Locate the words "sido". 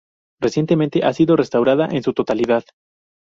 1.13-1.35